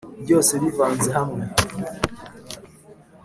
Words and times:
byose 0.23 0.53
bivanze 0.63 1.09
hamwe, 1.17 1.43